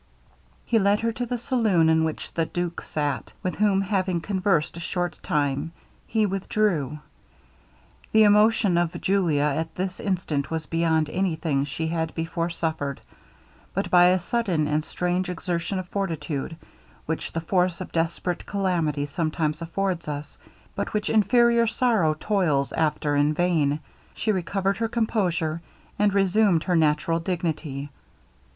He 0.65 0.79
led 0.79 1.01
her 1.01 1.11
to 1.11 1.27
the 1.27 1.37
saloon 1.37 1.87
in 1.87 2.03
which 2.03 2.33
the 2.33 2.47
duke 2.47 2.81
sat, 2.81 3.33
with 3.43 3.57
whom 3.57 3.81
having 3.81 4.19
conversed 4.19 4.75
a 4.75 4.79
short 4.79 5.19
time, 5.21 5.73
he 6.07 6.25
withdrew. 6.25 6.97
The 8.11 8.23
emotion 8.23 8.79
of 8.79 8.99
Julia 8.99 9.43
at 9.43 9.75
this 9.75 9.99
instant 9.99 10.49
was 10.49 10.65
beyond 10.65 11.07
any 11.11 11.35
thing 11.35 11.65
she 11.65 11.89
had 11.89 12.15
before 12.15 12.49
suffered; 12.49 12.99
but 13.75 13.91
by 13.91 14.05
a 14.05 14.17
sudden 14.17 14.67
and 14.67 14.83
strange 14.83 15.29
exertion 15.29 15.77
of 15.77 15.87
fortitude, 15.89 16.57
which 17.05 17.33
the 17.33 17.39
force 17.41 17.79
of 17.79 17.91
desperate 17.91 18.47
calamity 18.47 19.05
sometimes 19.05 19.61
affords 19.61 20.07
us, 20.07 20.35
but 20.75 20.93
which 20.95 21.11
inferior 21.11 21.67
sorrow 21.67 22.15
toils 22.19 22.73
after 22.73 23.15
in 23.15 23.35
vain, 23.35 23.79
she 24.15 24.31
recovered 24.31 24.77
her 24.77 24.87
composure, 24.89 25.61
and 25.99 26.11
resumed 26.11 26.63
her 26.63 26.75
natural 26.75 27.19
dignity. 27.19 27.91